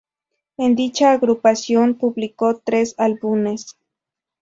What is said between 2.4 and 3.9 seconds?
tres álbumes.